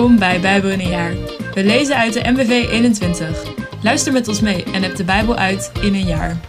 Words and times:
Welkom 0.00 0.18
bij 0.18 0.40
Bijbel 0.40 0.70
in 0.70 0.80
een 0.80 0.88
jaar. 0.88 1.14
We 1.54 1.64
lezen 1.64 1.96
uit 1.96 2.12
de 2.12 2.30
MBV 2.30 2.50
21. 2.70 3.54
Luister 3.82 4.12
met 4.12 4.28
ons 4.28 4.40
mee 4.40 4.64
en 4.64 4.82
heb 4.82 4.96
de 4.96 5.04
Bijbel 5.04 5.36
uit 5.36 5.72
in 5.82 5.94
een 5.94 6.06
jaar. 6.06 6.40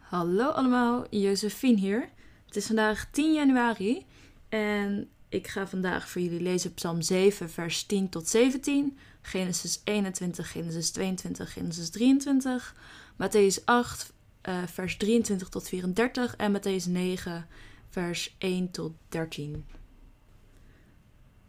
Hallo 0.00 0.48
allemaal, 0.48 1.06
Josephine 1.10 1.78
hier. 1.78 2.08
Het 2.46 2.56
is 2.56 2.66
vandaag 2.66 3.10
10 3.10 3.32
januari 3.32 4.06
en 4.48 5.08
ik 5.28 5.46
ga 5.46 5.66
vandaag 5.66 6.08
voor 6.08 6.20
jullie 6.20 6.42
lezen 6.42 6.74
Psalm 6.74 7.02
7, 7.02 7.50
vers 7.50 7.82
10 7.82 8.08
tot 8.08 8.28
17, 8.28 8.98
Genesis 9.22 9.80
21, 9.84 10.50
Genesis 10.50 10.90
22, 10.90 11.52
Genesis 11.52 11.90
23, 11.90 12.74
Matthäus 13.22 13.64
8, 13.64 14.12
uh, 14.48 14.54
vers 14.66 14.96
23 14.96 15.48
tot 15.48 15.68
34 15.68 16.36
en 16.36 16.56
Matthäus 16.56 16.88
9, 16.88 17.46
vers 17.94 18.34
1 18.38 18.70
tot 18.70 18.92
13. 19.08 19.64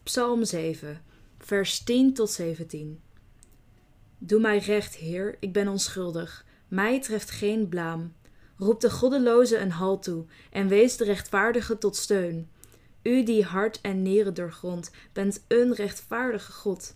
Psalm 0.04 0.44
7, 0.44 1.02
vers 1.38 1.84
10 1.84 2.14
tot 2.14 2.32
17. 2.32 3.02
Doe 4.18 4.40
mij 4.40 4.58
recht, 4.58 4.96
Heer, 4.96 5.38
ik 5.40 5.54
ben 5.54 5.68
onschuldig. 5.68 6.46
Mij 6.68 7.02
treft 7.02 7.32
geen 7.32 7.70
blaam. 7.70 8.14
Roep 8.58 8.80
de 8.80 8.90
goddeloze 8.90 9.58
een 9.58 9.72
halt 9.72 10.04
toe 10.04 10.26
en 10.52 10.68
wees 10.68 10.98
de 10.98 11.04
rechtvaardige 11.04 11.78
tot 11.78 11.96
steun. 11.96 12.50
U 13.02 13.24
die 13.24 13.44
hart 13.44 13.82
en 13.82 14.02
nieren 14.02 14.34
doorgrondt, 14.34 14.92
bent 15.14 15.44
een 15.48 15.74
rechtvaardige 15.74 16.52
God. 16.52 16.96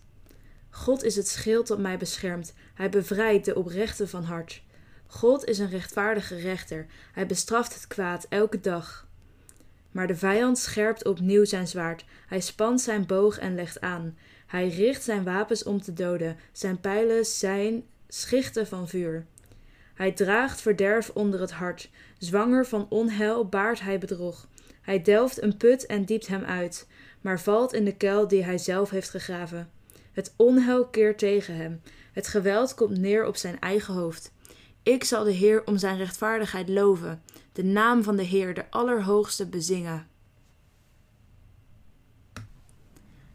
God 0.69 1.03
is 1.03 1.15
het 1.15 1.27
schild 1.27 1.67
dat 1.67 1.79
mij 1.79 1.97
beschermt. 1.97 2.53
Hij 2.73 2.89
bevrijdt 2.89 3.45
de 3.45 3.55
oprechte 3.55 4.07
van 4.07 4.23
hart. 4.23 4.63
God 5.07 5.45
is 5.45 5.59
een 5.59 5.69
rechtvaardige 5.69 6.35
rechter. 6.35 6.85
Hij 7.11 7.25
bestraft 7.25 7.73
het 7.73 7.87
kwaad 7.87 8.25
elke 8.29 8.59
dag. 8.59 9.07
Maar 9.91 10.07
de 10.07 10.15
vijand 10.15 10.57
scherpt 10.57 11.05
opnieuw 11.05 11.45
zijn 11.45 11.67
zwaard. 11.67 12.05
Hij 12.27 12.39
spant 12.39 12.81
zijn 12.81 13.05
boog 13.05 13.37
en 13.37 13.55
legt 13.55 13.81
aan. 13.81 14.17
Hij 14.47 14.67
richt 14.67 15.03
zijn 15.03 15.23
wapens 15.23 15.63
om 15.63 15.81
te 15.81 15.93
doden. 15.93 16.37
Zijn 16.51 16.79
pijlen 16.79 17.25
zijn 17.25 17.83
schichten 18.07 18.67
van 18.67 18.87
vuur. 18.87 19.25
Hij 19.93 20.11
draagt 20.11 20.61
verderf 20.61 21.09
onder 21.09 21.39
het 21.39 21.51
hart. 21.51 21.89
Zwanger 22.17 22.65
van 22.65 22.85
onheil 22.89 23.45
baart 23.45 23.81
hij 23.81 23.99
bedrog. 23.99 24.47
Hij 24.81 25.01
delft 25.01 25.41
een 25.41 25.57
put 25.57 25.85
en 25.85 26.05
diept 26.05 26.27
hem 26.27 26.43
uit, 26.43 26.87
maar 27.21 27.39
valt 27.39 27.73
in 27.73 27.85
de 27.85 27.95
kuil 27.95 28.27
die 28.27 28.43
hij 28.43 28.57
zelf 28.57 28.89
heeft 28.89 29.09
gegraven. 29.09 29.69
Het 30.11 30.33
onheil 30.35 30.87
keert 30.87 31.17
tegen 31.17 31.55
hem. 31.55 31.81
Het 32.13 32.27
geweld 32.27 32.73
komt 32.73 32.97
neer 32.97 33.25
op 33.25 33.35
zijn 33.35 33.59
eigen 33.59 33.93
hoofd. 33.93 34.31
Ik 34.83 35.03
zal 35.03 35.23
de 35.23 35.31
Heer 35.31 35.65
om 35.65 35.77
zijn 35.77 35.97
rechtvaardigheid 35.97 36.69
loven, 36.69 37.21
de 37.59 37.65
naam 37.65 38.03
van 38.03 38.15
de 38.15 38.23
Heer, 38.23 38.53
de 38.53 38.71
Allerhoogste, 38.71 39.45
bezingen. 39.45 40.07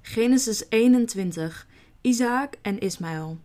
Genesis 0.03 0.65
21 0.69 1.67
Isaac 2.01 2.55
en 2.63 2.79
Ismaël. 2.79 3.39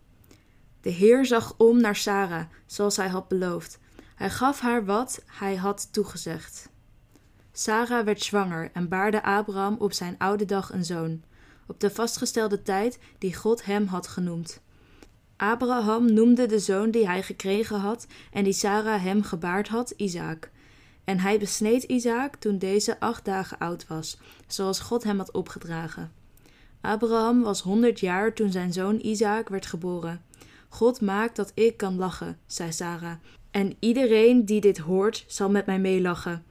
De 0.82 0.90
Heer 0.90 1.26
zag 1.26 1.54
om 1.58 1.82
naar 1.82 1.96
Sara, 1.96 2.48
zoals 2.66 2.98
hij 2.98 3.08
had 3.08 3.28
beloofd. 3.28 3.80
Hij 4.16 4.30
gaf 4.30 4.60
haar 4.60 4.86
wat 4.86 5.24
hij 5.26 5.56
had 5.56 5.94
toegezegd. 5.94 6.70
Sara 7.52 8.04
werd 8.04 8.22
zwanger 8.22 8.70
en 8.74 8.88
baarde 8.88 9.24
Abraham 9.24 9.76
op 9.80 9.94
zijn 9.94 10.16
oude 10.18 10.46
dag 10.46 10.74
een 10.74 10.86
zoon, 10.86 11.24
op 11.68 11.80
de 11.80 11.90
vastgestelde 11.90 12.62
tijd 12.62 13.00
die 13.18 13.36
God 13.36 13.66
hem 13.66 13.86
had 13.86 14.08
genoemd. 14.08 14.62
Abraham 15.38 16.14
noemde 16.14 16.46
de 16.46 16.60
zoon 16.60 16.92
die 16.92 17.08
hij 17.08 17.24
gekregen 17.24 17.80
had 17.80 18.08
en 18.32 18.44
die 18.44 18.54
Sara 18.54 18.98
hem 18.98 19.24
gebaard 19.24 19.68
had, 19.68 19.94
Isaac. 19.98 20.50
En 21.10 21.20
hij 21.20 21.40
besneed 21.40 21.84
Isaac 21.84 22.36
toen 22.36 22.58
deze 22.58 23.00
acht 23.00 23.26
dagen 23.26 23.58
oud 23.58 23.88
was, 23.88 24.18
zoals 24.48 24.80
God 24.80 25.04
hem 25.04 25.18
had 25.18 25.32
opgedragen. 25.32 26.12
Abraham 26.82 27.42
was 27.42 27.62
honderd 27.62 28.00
jaar 28.00 28.34
toen 28.34 28.52
zijn 28.52 28.74
zoon 28.74 29.00
Isaac 29.02 29.50
werd 29.50 29.66
geboren. 29.66 30.22
God 30.68 31.02
maakt 31.02 31.36
dat 31.36 31.52
ik 31.54 31.78
kan 31.78 31.96
lachen, 31.96 32.38
zei 32.46 32.72
Sarah, 32.72 33.16
en 33.52 33.76
iedereen 33.80 34.46
die 34.46 34.62
dit 34.62 34.78
hoort 34.78 35.24
zal 35.28 35.50
met 35.50 35.66
mij 35.66 35.80
meelachen. 35.80 36.44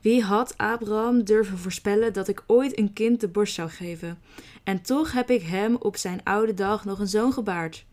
Wie 0.00 0.22
had 0.22 0.58
Abraham 0.58 1.24
durven 1.24 1.58
voorspellen 1.58 2.12
dat 2.12 2.28
ik 2.28 2.44
ooit 2.46 2.78
een 2.78 2.92
kind 2.92 3.20
de 3.20 3.28
borst 3.28 3.54
zou 3.54 3.70
geven? 3.70 4.18
En 4.64 4.82
toch 4.82 5.12
heb 5.12 5.30
ik 5.30 5.42
hem 5.42 5.76
op 5.76 5.96
zijn 5.96 6.20
oude 6.24 6.54
dag 6.54 6.84
nog 6.84 6.98
een 6.98 7.08
zoon 7.08 7.32
gebaard. 7.32 7.84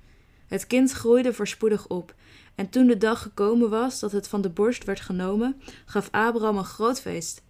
Het 0.48 0.68
kind 0.68 0.92
groeide 0.92 1.34
voorspoedig 1.34 1.88
op. 1.88 2.14
En 2.60 2.70
toen 2.70 2.88
de 2.88 2.98
dag 2.98 3.22
gekomen 3.22 3.70
was 3.70 4.00
dat 4.00 4.12
het 4.12 4.28
van 4.28 4.42
de 4.42 4.50
borst 4.50 4.84
werd 4.84 5.00
genomen, 5.00 5.62
gaf 5.86 6.08
Abraham 6.12 6.58
een 6.58 6.64
groot 6.64 7.02
feest. 7.02 7.42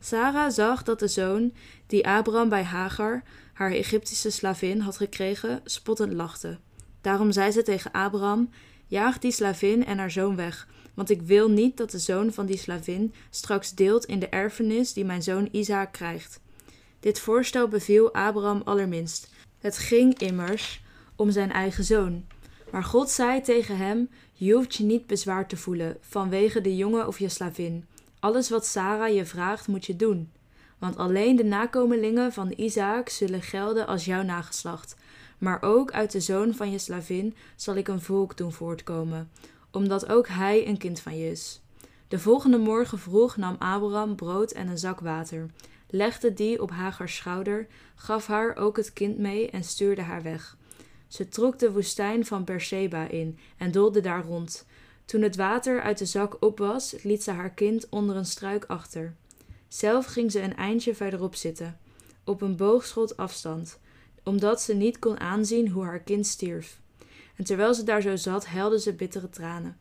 Sarah 0.00 0.50
zag 0.50 0.82
dat 0.82 0.98
de 0.98 1.08
zoon, 1.08 1.52
die 1.86 2.06
Abraham 2.06 2.48
bij 2.48 2.62
Hagar, 2.62 3.22
haar 3.52 3.70
Egyptische 3.70 4.30
slavin, 4.30 4.80
had 4.80 4.96
gekregen, 4.96 5.60
spottend 5.64 6.12
lachte. 6.12 6.58
Daarom 7.00 7.32
zei 7.32 7.50
ze 7.50 7.62
tegen 7.62 7.90
Abraham: 7.92 8.50
Jaag 8.86 9.18
die 9.18 9.32
slavin 9.32 9.84
en 9.84 9.98
haar 9.98 10.10
zoon 10.10 10.36
weg, 10.36 10.68
want 10.94 11.10
ik 11.10 11.22
wil 11.22 11.50
niet 11.50 11.76
dat 11.76 11.90
de 11.90 11.98
zoon 11.98 12.32
van 12.32 12.46
die 12.46 12.58
slavin 12.58 13.14
straks 13.30 13.74
deelt 13.74 14.04
in 14.04 14.18
de 14.18 14.28
erfenis 14.28 14.92
die 14.92 15.04
mijn 15.04 15.22
zoon 15.22 15.48
Isaac 15.52 15.92
krijgt. 15.92 16.40
Dit 17.00 17.20
voorstel 17.20 17.68
beviel 17.68 18.14
Abraham 18.14 18.62
allerminst. 18.64 19.30
Het 19.58 19.78
ging 19.78 20.18
immers 20.18 20.82
om 21.16 21.30
zijn 21.30 21.52
eigen 21.52 21.84
zoon. 21.84 22.24
Maar 22.70 22.84
God 22.84 23.10
zei 23.10 23.40
tegen 23.40 23.76
hem: 23.76 24.08
Je 24.38 24.52
hoeft 24.52 24.74
je 24.74 24.84
niet 24.84 25.06
bezwaar 25.06 25.48
te 25.48 25.56
voelen 25.56 25.96
vanwege 26.00 26.60
de 26.60 26.76
jongen 26.76 27.06
of 27.06 27.18
je 27.18 27.28
slavin. 27.28 27.84
Alles 28.20 28.50
wat 28.50 28.66
Sarah 28.66 29.14
je 29.14 29.24
vraagt, 29.24 29.66
moet 29.66 29.86
je 29.86 29.96
doen. 29.96 30.30
Want 30.78 30.96
alleen 30.96 31.36
de 31.36 31.44
nakomelingen 31.44 32.32
van 32.32 32.52
Isaac 32.56 33.08
zullen 33.08 33.42
gelden 33.42 33.86
als 33.86 34.04
jouw 34.04 34.22
nageslacht. 34.22 34.96
Maar 35.38 35.62
ook 35.62 35.92
uit 35.92 36.12
de 36.12 36.20
zoon 36.20 36.54
van 36.54 36.70
je 36.70 36.78
slavin 36.78 37.34
zal 37.56 37.74
ik 37.74 37.88
een 37.88 38.00
volk 38.00 38.36
doen 38.36 38.52
voortkomen, 38.52 39.30
omdat 39.70 40.08
ook 40.08 40.28
hij 40.28 40.68
een 40.68 40.78
kind 40.78 41.00
van 41.00 41.18
je 41.18 41.30
is. 41.30 41.60
De 42.08 42.18
volgende 42.18 42.58
morgen 42.58 42.98
vroeg 42.98 43.36
nam 43.36 43.56
Abraham 43.58 44.16
brood 44.16 44.52
en 44.52 44.68
een 44.68 44.78
zak 44.78 45.00
water, 45.00 45.50
legde 45.90 46.34
die 46.34 46.62
op 46.62 46.70
Hagars 46.70 47.16
schouder, 47.16 47.66
gaf 47.94 48.26
haar 48.26 48.56
ook 48.56 48.76
het 48.76 48.92
kind 48.92 49.18
mee 49.18 49.50
en 49.50 49.64
stuurde 49.64 50.02
haar 50.02 50.22
weg. 50.22 50.56
Ze 51.08 51.28
trok 51.28 51.58
de 51.58 51.72
woestijn 51.72 52.26
van 52.26 52.44
Berseba 52.44 53.08
in 53.08 53.38
en 53.56 53.70
doolde 53.70 54.00
daar 54.00 54.24
rond. 54.24 54.66
Toen 55.04 55.22
het 55.22 55.36
water 55.36 55.80
uit 55.80 55.98
de 55.98 56.06
zak 56.06 56.36
op 56.40 56.58
was, 56.58 56.94
liet 57.02 57.22
ze 57.22 57.30
haar 57.30 57.50
kind 57.50 57.88
onder 57.88 58.16
een 58.16 58.26
struik 58.26 58.64
achter. 58.64 59.14
Zelf 59.68 60.06
ging 60.06 60.32
ze 60.32 60.40
een 60.40 60.56
eindje 60.56 60.94
verderop 60.94 61.34
zitten, 61.34 61.78
op 62.24 62.42
een 62.42 62.56
boogschot 62.56 63.16
afstand, 63.16 63.78
omdat 64.22 64.62
ze 64.62 64.74
niet 64.74 64.98
kon 64.98 65.20
aanzien 65.20 65.68
hoe 65.68 65.84
haar 65.84 66.00
kind 66.00 66.26
stierf. 66.26 66.80
En 67.36 67.44
terwijl 67.44 67.74
ze 67.74 67.82
daar 67.82 68.00
zo 68.00 68.16
zat, 68.16 68.46
huilde 68.46 68.80
ze 68.80 68.92
bittere 68.92 69.28
tranen. 69.28 69.76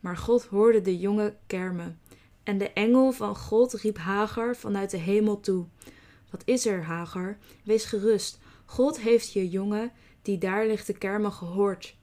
Maar 0.00 0.16
God 0.16 0.44
hoorde 0.44 0.80
de 0.80 0.98
jongen 0.98 1.36
kermen. 1.46 2.00
En 2.42 2.58
de 2.58 2.72
engel 2.72 3.12
van 3.12 3.36
God 3.36 3.72
riep 3.72 3.98
Hagar 3.98 4.56
vanuit 4.56 4.90
de 4.90 4.96
hemel 4.96 5.40
toe. 5.40 5.66
Wat 6.30 6.42
is 6.44 6.66
er, 6.66 6.82
Hagar? 6.82 7.38
Wees 7.64 7.84
gerust. 7.84 8.38
God 8.64 9.00
heeft 9.00 9.32
je 9.32 9.48
jongen 9.48 9.92
die 10.22 10.38
daar 10.38 10.66
ligt 10.66 10.86
te 10.86 10.92
kermen 10.92 11.32
gehoord. 11.32 11.96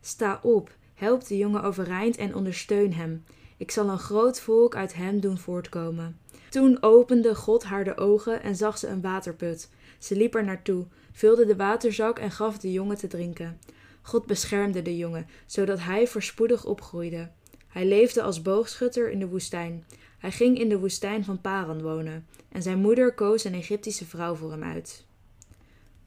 Sta 0.00 0.40
op, 0.42 0.76
help 0.94 1.26
de 1.26 1.36
jongen 1.36 1.62
overeind 1.62 2.16
en 2.16 2.34
ondersteun 2.34 2.92
hem. 2.92 3.24
Ik 3.56 3.70
zal 3.70 3.88
een 3.88 3.98
groot 3.98 4.40
volk 4.40 4.76
uit 4.76 4.94
hem 4.94 5.20
doen 5.20 5.38
voortkomen. 5.38 6.18
Toen 6.50 6.82
opende 6.82 7.34
God 7.34 7.64
haar 7.64 7.84
de 7.84 7.96
ogen 7.96 8.42
en 8.42 8.56
zag 8.56 8.78
ze 8.78 8.86
een 8.86 9.00
waterput. 9.00 9.70
Ze 9.98 10.16
liep 10.16 10.34
er 10.34 10.44
naartoe, 10.44 10.86
vulde 11.12 11.46
de 11.46 11.56
waterzak 11.56 12.18
en 12.18 12.30
gaf 12.30 12.58
de 12.58 12.72
jongen 12.72 12.96
te 12.96 13.06
drinken. 13.06 13.58
God 14.02 14.26
beschermde 14.26 14.82
de 14.82 14.96
jongen, 14.96 15.26
zodat 15.46 15.80
hij 15.80 16.06
voorspoedig 16.06 16.64
opgroeide. 16.64 17.30
Hij 17.68 17.86
leefde 17.86 18.22
als 18.22 18.42
boogschutter 18.42 19.10
in 19.10 19.18
de 19.18 19.28
woestijn. 19.28 19.84
Hij 20.18 20.32
ging 20.32 20.58
in 20.58 20.68
de 20.68 20.78
woestijn 20.78 21.24
van 21.24 21.40
Paran 21.40 21.82
wonen, 21.82 22.26
en 22.48 22.62
zijn 22.62 22.78
moeder 22.78 23.14
koos 23.14 23.44
een 23.44 23.54
Egyptische 23.54 24.06
vrouw 24.06 24.34
voor 24.34 24.50
hem 24.50 24.62
uit 24.62 25.06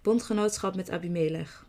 bondgenootschap 0.02 0.76
met 0.76 0.90
Abimelech. 0.90 1.66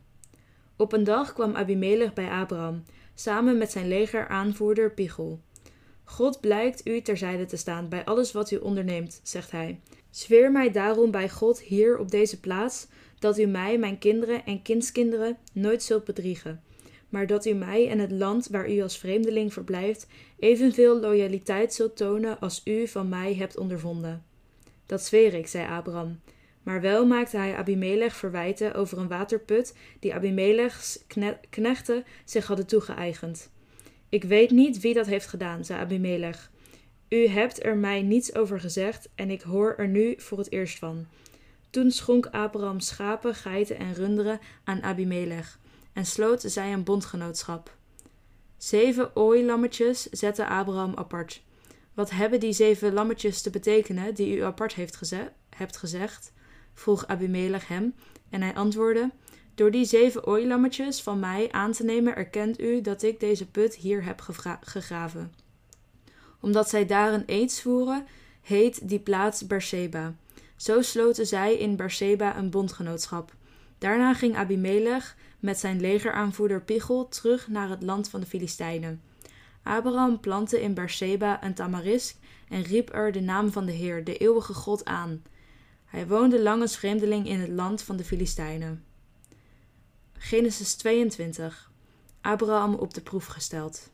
Op 0.76 0.92
een 0.92 1.04
dag 1.04 1.32
kwam 1.32 1.56
Abimelech 1.56 2.12
bij 2.12 2.30
Abraham, 2.30 2.84
samen 3.14 3.58
met 3.58 3.70
zijn 3.70 3.88
legeraanvoerder 3.88 4.92
Pichol. 4.92 5.40
God 6.04 6.40
blijkt 6.40 6.86
u 6.86 7.00
terzijde 7.00 7.44
te 7.44 7.56
staan 7.56 7.88
bij 7.88 8.04
alles 8.04 8.32
wat 8.32 8.50
u 8.50 8.56
onderneemt, 8.56 9.20
zegt 9.22 9.50
hij. 9.50 9.80
Zweer 10.10 10.52
mij 10.52 10.70
daarom 10.70 11.10
bij 11.10 11.28
God 11.28 11.60
hier 11.60 11.98
op 11.98 12.10
deze 12.10 12.40
plaats 12.40 12.86
dat 13.18 13.38
u 13.38 13.46
mij, 13.46 13.78
mijn 13.78 13.98
kinderen 13.98 14.44
en 14.44 14.62
kindskinderen 14.62 15.38
nooit 15.52 15.82
zult 15.82 16.04
bedriegen, 16.04 16.62
maar 17.08 17.26
dat 17.26 17.46
u 17.46 17.52
mij 17.52 17.88
en 17.88 17.98
het 17.98 18.10
land 18.12 18.48
waar 18.48 18.70
u 18.70 18.82
als 18.82 18.98
vreemdeling 18.98 19.52
verblijft 19.52 20.06
evenveel 20.38 21.00
loyaliteit 21.00 21.74
zult 21.74 21.96
tonen 21.96 22.40
als 22.40 22.60
u 22.64 22.88
van 22.88 23.08
mij 23.08 23.34
hebt 23.34 23.58
ondervonden. 23.58 24.24
Dat 24.86 25.02
zweer 25.02 25.34
ik, 25.34 25.46
zei 25.46 25.68
Abraham. 25.68 26.20
Maar 26.62 26.80
wel 26.80 27.06
maakte 27.06 27.36
hij 27.36 27.56
Abimelech 27.56 28.16
verwijten 28.16 28.74
over 28.74 28.98
een 28.98 29.08
waterput 29.08 29.76
die 30.00 30.14
Abimelechs 30.14 31.04
knechten 31.50 32.04
zich 32.24 32.46
hadden 32.46 32.66
toegeëigend. 32.66 33.50
Ik 34.08 34.24
weet 34.24 34.50
niet 34.50 34.80
wie 34.80 34.94
dat 34.94 35.06
heeft 35.06 35.26
gedaan, 35.26 35.64
zei 35.64 35.80
Abimelech. 35.80 36.50
U 37.08 37.26
hebt 37.26 37.64
er 37.64 37.76
mij 37.76 38.02
niets 38.02 38.34
over 38.34 38.60
gezegd 38.60 39.08
en 39.14 39.30
ik 39.30 39.42
hoor 39.42 39.74
er 39.76 39.88
nu 39.88 40.14
voor 40.16 40.38
het 40.38 40.52
eerst 40.52 40.78
van. 40.78 41.06
Toen 41.70 41.90
schonk 41.90 42.26
Abraham 42.26 42.80
schapen, 42.80 43.34
geiten 43.34 43.78
en 43.78 43.94
runderen 43.94 44.40
aan 44.64 44.82
Abimelech 44.82 45.58
en 45.92 46.06
sloot 46.06 46.42
zij 46.46 46.72
een 46.72 46.84
bondgenootschap. 46.84 47.76
Zeven 48.56 49.16
ooilammetjes 49.16 50.02
zette 50.02 50.46
Abraham 50.46 50.92
apart. 50.94 51.42
Wat 51.94 52.10
hebben 52.10 52.40
die 52.40 52.52
zeven 52.52 52.92
lammetjes 52.92 53.42
te 53.42 53.50
betekenen 53.50 54.14
die 54.14 54.36
u 54.36 54.40
apart 54.40 54.74
heeft 54.74 54.96
geze 54.96 55.32
hebt 55.56 55.76
gezegd? 55.76 56.32
Vroeg 56.74 57.06
Abimelech 57.06 57.68
hem, 57.68 57.94
en 58.30 58.42
hij 58.42 58.54
antwoordde: 58.54 59.10
Door 59.54 59.70
die 59.70 59.84
zeven 59.84 60.26
ooilammetjes 60.26 61.02
van 61.02 61.18
mij 61.18 61.52
aan 61.52 61.72
te 61.72 61.84
nemen, 61.84 62.16
erkent 62.16 62.60
u 62.60 62.80
dat 62.80 63.02
ik 63.02 63.20
deze 63.20 63.50
put 63.50 63.74
hier 63.74 64.04
heb 64.04 64.20
gegraven. 64.60 65.32
Omdat 66.40 66.68
zij 66.68 66.86
daar 66.86 67.12
een 67.12 67.22
eed 67.26 67.52
zwoeren, 67.52 68.06
heet 68.40 68.88
die 68.88 69.00
plaats 69.00 69.46
Beersheba. 69.46 70.14
Zo 70.56 70.82
sloten 70.82 71.26
zij 71.26 71.56
in 71.56 71.76
Beersheba 71.76 72.36
een 72.36 72.50
bondgenootschap. 72.50 73.34
Daarna 73.78 74.14
ging 74.14 74.36
Abimelech 74.36 75.16
met 75.40 75.58
zijn 75.58 75.80
legeraanvoerder 75.80 76.62
Pichel 76.62 77.08
terug 77.08 77.48
naar 77.48 77.68
het 77.68 77.82
land 77.82 78.08
van 78.08 78.20
de 78.20 78.26
Filistijnen. 78.26 79.02
Abraham 79.62 80.20
plantte 80.20 80.62
in 80.62 80.74
Beersheba 80.74 81.44
een 81.44 81.54
tamarisk 81.54 82.16
en 82.48 82.62
riep 82.62 82.94
er 82.94 83.12
de 83.12 83.20
naam 83.20 83.52
van 83.52 83.66
de 83.66 83.72
Heer, 83.72 84.04
de 84.04 84.16
eeuwige 84.16 84.54
God, 84.54 84.84
aan. 84.84 85.22
Hij 85.92 86.06
woonde 86.06 86.42
lang 86.42 86.62
als 86.62 86.76
vreemdeling 86.76 87.26
in 87.26 87.40
het 87.40 87.48
land 87.48 87.82
van 87.82 87.96
de 87.96 88.04
Filistijnen. 88.04 88.84
Genesis 90.12 90.74
22. 90.74 91.70
Abraham 92.20 92.74
op 92.74 92.94
de 92.94 93.00
proef 93.00 93.26
gesteld. 93.26 93.90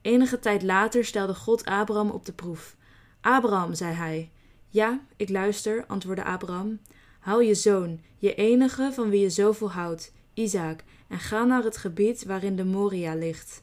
Enige 0.00 0.38
tijd 0.38 0.62
later 0.62 1.04
stelde 1.04 1.34
God 1.34 1.64
Abraham 1.64 2.10
op 2.10 2.24
de 2.24 2.32
proef. 2.32 2.76
Abraham, 3.20 3.74
zei 3.74 3.94
hij. 3.94 4.30
Ja, 4.68 5.00
ik 5.16 5.28
luister, 5.28 5.84
antwoordde 5.86 6.24
Abraham. 6.24 6.80
Haal 7.20 7.40
je 7.40 7.54
zoon, 7.54 8.00
je 8.18 8.34
enige 8.34 8.90
van 8.92 9.10
wie 9.10 9.20
je 9.20 9.30
zoveel 9.30 9.70
houdt, 9.70 10.12
Isaac, 10.34 10.84
en 11.08 11.18
ga 11.18 11.44
naar 11.44 11.62
het 11.62 11.76
gebied 11.76 12.24
waarin 12.24 12.56
de 12.56 12.64
Moria 12.64 13.14
ligt. 13.14 13.62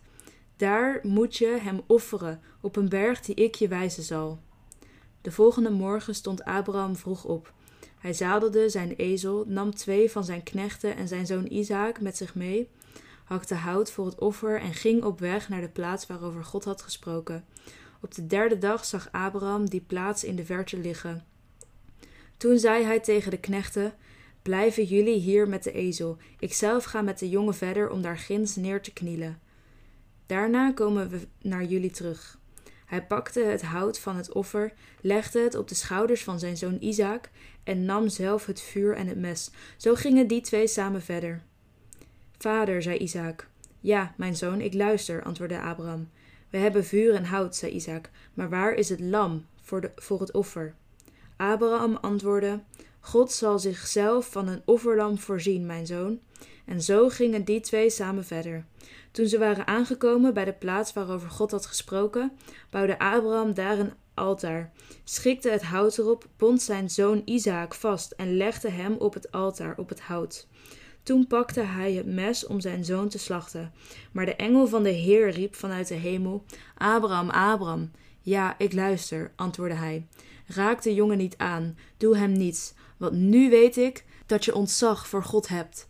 Daar 0.55 0.99
moet 1.03 1.37
je 1.37 1.57
hem 1.61 1.81
offeren 1.87 2.41
op 2.61 2.75
een 2.75 2.89
berg 2.89 3.21
die 3.21 3.35
ik 3.35 3.55
je 3.55 3.67
wijzen 3.67 4.03
zal. 4.03 4.39
De 5.21 5.31
volgende 5.31 5.69
morgen 5.69 6.15
stond 6.15 6.43
Abraham 6.43 6.95
vroeg 6.95 7.25
op. 7.25 7.53
Hij 7.97 8.13
zadelde 8.13 8.69
zijn 8.69 8.91
ezel, 8.95 9.43
nam 9.47 9.75
twee 9.75 10.11
van 10.11 10.23
zijn 10.23 10.43
knechten 10.43 10.95
en 10.95 11.07
zijn 11.07 11.25
zoon 11.25 11.45
Isaac 11.51 12.01
met 12.01 12.17
zich 12.17 12.35
mee, 12.35 12.69
hakte 13.23 13.55
hout 13.55 13.91
voor 13.91 14.05
het 14.05 14.19
offer 14.19 14.61
en 14.61 14.73
ging 14.73 15.03
op 15.03 15.19
weg 15.19 15.49
naar 15.49 15.61
de 15.61 15.69
plaats 15.69 16.07
waarover 16.07 16.43
God 16.43 16.63
had 16.63 16.81
gesproken. 16.81 17.45
Op 18.01 18.15
de 18.15 18.27
derde 18.27 18.57
dag 18.57 18.85
zag 18.85 19.11
Abraham 19.11 19.69
die 19.69 19.81
plaats 19.81 20.23
in 20.23 20.35
de 20.35 20.45
verte 20.45 20.77
liggen. 20.77 21.25
Toen 22.37 22.59
zei 22.59 22.83
hij 22.83 22.99
tegen 22.99 23.31
de 23.31 23.39
knechten: 23.39 23.93
Blijven 24.41 24.83
jullie 24.83 25.19
hier 25.19 25.47
met 25.47 25.63
de 25.63 25.71
ezel. 25.71 26.17
Ikzelf 26.39 26.83
ga 26.83 27.01
met 27.01 27.19
de 27.19 27.29
jongen 27.29 27.55
verder 27.55 27.89
om 27.89 28.01
daar 28.01 28.17
ginds 28.17 28.55
neer 28.55 28.81
te 28.81 28.93
knielen. 28.93 29.39
Daarna 30.25 30.71
komen 30.71 31.09
we 31.09 31.27
naar 31.41 31.63
jullie 31.63 31.91
terug. 31.91 32.36
Hij 32.87 33.05
pakte 33.05 33.39
het 33.39 33.61
hout 33.61 33.99
van 33.99 34.15
het 34.15 34.31
offer, 34.31 34.73
legde 35.01 35.39
het 35.39 35.55
op 35.55 35.67
de 35.67 35.75
schouders 35.75 36.23
van 36.23 36.39
zijn 36.39 36.57
zoon 36.57 36.77
Isaac 36.79 37.29
en 37.63 37.85
nam 37.85 38.09
zelf 38.09 38.45
het 38.45 38.61
vuur 38.61 38.95
en 38.95 39.07
het 39.07 39.17
mes. 39.17 39.51
Zo 39.77 39.95
gingen 39.95 40.27
die 40.27 40.41
twee 40.41 40.67
samen 40.67 41.01
verder. 41.01 41.43
Vader, 42.37 42.81
zei 42.81 42.97
Isaac. 42.97 43.47
Ja, 43.79 44.13
mijn 44.17 44.35
zoon, 44.35 44.61
ik 44.61 44.73
luister, 44.73 45.23
antwoordde 45.23 45.61
Abraham. 45.61 46.09
We 46.49 46.57
hebben 46.57 46.85
vuur 46.85 47.13
en 47.13 47.25
hout, 47.25 47.55
zei 47.55 47.71
Isaac, 47.71 48.09
maar 48.33 48.49
waar 48.49 48.73
is 48.73 48.89
het 48.89 48.99
lam 48.99 49.45
voor, 49.61 49.81
de, 49.81 49.91
voor 49.95 50.19
het 50.19 50.33
offer? 50.33 50.75
Abraham 51.37 51.95
antwoordde: 51.95 52.63
God 52.99 53.31
zal 53.31 53.59
zichzelf 53.59 54.31
van 54.31 54.47
een 54.47 54.61
offerlam 54.65 55.17
voorzien, 55.17 55.65
mijn 55.65 55.85
zoon. 55.85 56.19
En 56.65 56.81
zo 56.81 57.09
gingen 57.09 57.43
die 57.43 57.59
twee 57.59 57.89
samen 57.89 58.25
verder. 58.25 58.65
Toen 59.17 59.27
ze 59.27 59.37
waren 59.37 59.67
aangekomen 59.67 60.33
bij 60.33 60.45
de 60.45 60.53
plaats 60.53 60.93
waarover 60.93 61.29
God 61.29 61.51
had 61.51 61.65
gesproken, 61.65 62.31
bouwde 62.69 62.99
Abraham 62.99 63.53
daar 63.53 63.79
een 63.79 63.93
altaar, 64.13 64.71
schikte 65.03 65.49
het 65.49 65.63
hout 65.63 65.97
erop, 65.97 66.27
bond 66.37 66.61
zijn 66.61 66.89
zoon 66.89 67.21
Isaac 67.25 67.73
vast 67.73 68.11
en 68.11 68.37
legde 68.37 68.69
hem 68.69 68.93
op 68.93 69.13
het 69.13 69.31
altaar 69.31 69.77
op 69.77 69.89
het 69.89 70.01
hout. 70.01 70.47
Toen 71.03 71.27
pakte 71.27 71.61
hij 71.61 71.93
het 71.93 72.05
mes 72.05 72.45
om 72.45 72.59
zijn 72.59 72.85
zoon 72.85 73.09
te 73.09 73.17
slachten. 73.17 73.71
Maar 74.11 74.25
de 74.25 74.35
engel 74.35 74.67
van 74.67 74.83
de 74.83 74.89
Heer 74.89 75.29
riep 75.29 75.55
vanuit 75.55 75.87
de 75.87 75.95
hemel: 75.95 76.43
Abraham, 76.77 77.29
Abraham. 77.29 77.91
Ja, 78.21 78.55
ik 78.57 78.73
luister, 78.73 79.31
antwoordde 79.35 79.77
hij. 79.77 80.07
Raak 80.47 80.81
de 80.81 80.93
jongen 80.93 81.17
niet 81.17 81.37
aan, 81.37 81.77
doe 81.97 82.17
hem 82.17 82.31
niets, 82.31 82.73
want 82.97 83.13
nu 83.13 83.49
weet 83.49 83.77
ik 83.77 84.05
dat 84.25 84.45
je 84.45 84.55
ontzag 84.55 85.07
voor 85.07 85.23
God 85.23 85.47
hebt. 85.47 85.86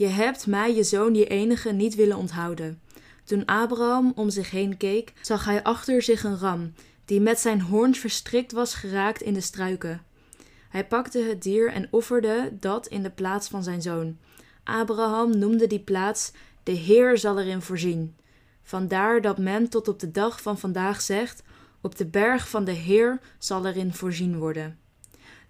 Je 0.00 0.06
hebt 0.06 0.46
mij, 0.46 0.74
je 0.74 0.82
zoon, 0.82 1.14
je 1.14 1.26
enige, 1.26 1.72
niet 1.72 1.94
willen 1.94 2.16
onthouden. 2.16 2.80
Toen 3.24 3.44
Abraham 3.44 4.12
om 4.14 4.30
zich 4.30 4.50
heen 4.50 4.76
keek, 4.76 5.12
zag 5.20 5.44
hij 5.44 5.62
achter 5.62 6.02
zich 6.02 6.24
een 6.24 6.38
ram, 6.38 6.72
die 7.04 7.20
met 7.20 7.38
zijn 7.38 7.60
hoorns 7.60 7.98
verstrikt 7.98 8.52
was 8.52 8.74
geraakt 8.74 9.22
in 9.22 9.34
de 9.34 9.40
struiken. 9.40 10.02
Hij 10.68 10.86
pakte 10.86 11.18
het 11.18 11.42
dier 11.42 11.72
en 11.72 11.88
offerde 11.90 12.52
dat 12.60 12.86
in 12.86 13.02
de 13.02 13.10
plaats 13.10 13.48
van 13.48 13.62
zijn 13.62 13.82
zoon. 13.82 14.18
Abraham 14.64 15.38
noemde 15.38 15.66
die 15.66 15.80
plaats: 15.80 16.32
De 16.62 16.72
Heer 16.72 17.18
zal 17.18 17.38
erin 17.38 17.62
voorzien. 17.62 18.16
Vandaar 18.62 19.20
dat 19.20 19.38
men 19.38 19.68
tot 19.68 19.88
op 19.88 19.98
de 19.98 20.10
dag 20.10 20.42
van 20.42 20.58
vandaag 20.58 21.00
zegt: 21.00 21.42
Op 21.80 21.96
de 21.96 22.06
berg 22.06 22.48
van 22.48 22.64
de 22.64 22.72
Heer 22.72 23.20
zal 23.38 23.66
erin 23.66 23.94
voorzien 23.94 24.38
worden. 24.38 24.78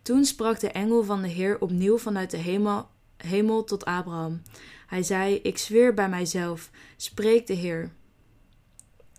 Toen 0.02 0.24
sprak 0.24 0.60
de 0.60 0.70
engel 0.70 1.04
van 1.04 1.22
de 1.22 1.28
Heer 1.28 1.60
opnieuw 1.60 1.98
vanuit 1.98 2.30
de 2.30 2.36
hemel, 2.36 2.88
hemel 3.26 3.64
tot 3.64 3.84
Abraham. 3.84 4.42
Hij 4.86 5.02
zei: 5.02 5.34
Ik 5.34 5.58
zweer 5.58 5.94
bij 5.94 6.08
mijzelf, 6.08 6.70
spreek 6.96 7.46
de 7.46 7.52
Heer. 7.52 7.90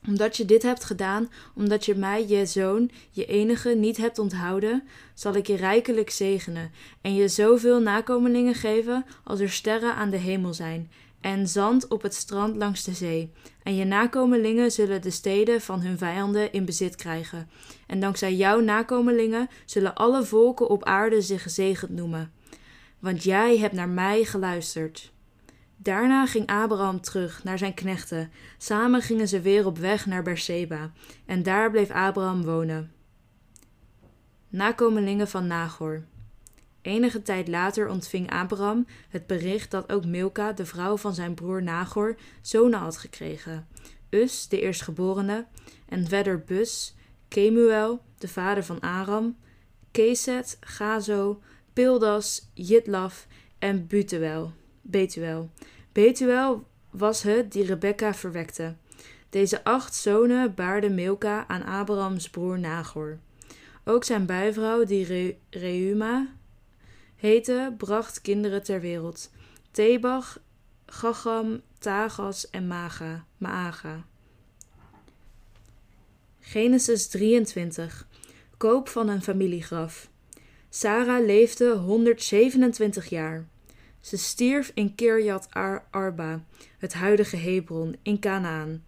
Omdat 0.08 0.38
je 0.38 0.46
dit 0.46 0.64
hebt 0.64 0.84
gedaan, 0.84 1.30
omdat 1.56 1.86
je 1.86 1.96
mij, 1.96 2.28
je 2.28 2.46
zoon, 2.46 2.92
je 3.10 3.26
enige, 3.26 3.70
niet 3.70 3.98
hebt 3.98 4.20
onthouden, 4.20 4.84
zal 5.14 5.36
ik 5.36 5.48
je 5.48 5.56
rijkelijk 5.56 6.10
zegenen 6.10 6.72
en 7.02 7.16
je 7.16 7.28
zoveel 7.28 7.82
nakomelingen 7.82 8.56
geven 8.56 9.06
als 9.24 9.40
er 9.40 9.50
sterren 9.50 9.96
aan 9.96 10.10
de 10.10 10.18
hemel 10.18 10.54
zijn 10.54 10.90
en 11.22 11.48
zand 11.48 11.88
op 11.88 12.02
het 12.02 12.14
strand 12.14 12.56
langs 12.56 12.84
de 12.84 12.94
zee. 12.94 13.32
En 13.64 13.76
je 13.76 13.86
nakomelingen 13.86 14.72
zullen 14.72 15.02
de 15.02 15.10
steden 15.10 15.62
van 15.62 15.82
hun 15.82 15.98
vijanden 15.98 16.52
in 16.52 16.66
bezit 16.66 16.96
krijgen. 16.96 17.50
En 17.88 18.00
dankzij 18.00 18.36
jouw 18.36 18.60
nakomelingen 18.60 19.50
zullen 19.66 19.96
alle 19.96 20.24
volken 20.24 20.70
op 20.70 20.84
aarde 20.84 21.22
zich 21.22 21.42
gezegend 21.42 21.92
noemen. 21.92 22.32
Want 23.02 23.24
jij 23.24 23.58
hebt 23.58 23.74
naar 23.74 23.90
mij 23.90 24.24
geluisterd. 24.24 25.12
Daarna 25.78 26.26
ging 26.26 26.48
Abraham 26.48 27.02
terug 27.02 27.44
naar 27.44 27.58
zijn 27.58 27.74
knechten. 27.74 28.32
Samen 28.58 29.02
gingen 29.02 29.28
ze 29.28 29.42
weer 29.42 29.66
op 29.66 29.78
weg 29.78 30.06
naar 30.06 30.24
Beersheba. 30.24 30.92
En 31.26 31.44
daar 31.44 31.72
bleef 31.72 31.92
Abraham 31.92 32.44
wonen. 32.44 32.92
Nakomelingen 34.50 35.28
van 35.28 35.48
Nagor. 35.48 36.04
Enige 36.82 37.22
tijd 37.22 37.48
later 37.48 37.90
ontving 37.90 38.32
Abraham 38.32 38.86
het 39.10 39.28
bericht 39.28 39.72
dat 39.72 39.92
ook 39.92 40.06
Milka, 40.06 40.52
de 40.52 40.66
vrouw 40.66 40.98
van 40.98 41.14
zijn 41.14 41.34
broer 41.34 41.64
Nagor, 41.64 42.16
zonen 42.42 42.80
had 42.80 42.98
gekregen. 42.98 43.68
Us, 44.10 44.48
de 44.48 44.62
eerstgeborene, 44.62 45.46
en 45.90 46.08
verder 46.08 46.44
Bus, 46.44 46.96
Kemuel, 47.28 48.04
de 48.18 48.28
vader 48.28 48.64
van 48.64 48.80
Aram, 48.80 49.38
Keset, 49.92 50.58
Gazo, 50.60 51.42
Pildas, 51.74 52.50
Jitlaf 52.54 53.28
en 53.60 53.88
Butuel, 53.88 54.54
Betuel. 54.82 55.50
Betuel 55.92 56.66
was 56.90 57.22
het 57.22 57.52
die 57.52 57.66
Rebekka 57.66 58.14
verwekte. 58.14 58.76
Deze 59.30 59.64
acht 59.64 59.96
zonen 59.96 60.56
baarde 60.56 60.90
Milka 60.90 61.48
aan 61.48 61.64
Abrahams 61.64 62.30
broer 62.30 62.60
Nagor. 62.60 63.20
Ook 63.84 64.04
zijn 64.04 64.26
bijvrouw, 64.26 64.84
die 64.84 65.06
Re 65.06 65.36
Reuma 65.50 66.28
heette, 67.16 67.74
bracht 67.78 68.22
kinderen 68.22 68.64
ter 68.64 68.82
wereld. 68.82 69.32
Tebach, 69.72 70.40
Gacham, 70.86 71.62
Tagas 71.80 72.50
en 72.50 72.68
Maga, 72.68 73.26
Maaga. 73.38 74.06
Genesis 76.40 77.08
23. 77.08 78.08
Koop 78.58 78.88
van 78.88 79.08
een 79.08 79.22
familiegraf. 79.22 80.11
Sarah 80.74 81.26
leefde 81.26 81.72
127 81.72 83.10
jaar. 83.10 83.46
Ze 84.00 84.18
stierf 84.18 84.72
in 84.74 84.96
Kirjat 84.96 85.48
Arba, 85.90 86.44
het 86.78 86.94
huidige 86.94 87.36
Hebron, 87.36 87.96
in 88.02 88.20
Canaan. 88.20 88.84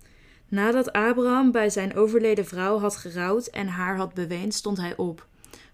Nadat 0.47 0.91
Abraham 0.91 1.51
bij 1.51 1.69
zijn 1.69 1.95
overleden 1.95 2.45
vrouw 2.45 2.79
had 2.79 2.95
gerouwd 2.95 3.47
en 3.47 3.67
haar 3.67 3.95
had 3.95 4.13
beweend, 4.13 4.53
stond 4.53 4.77
hij 4.77 4.95
op, 4.95 5.27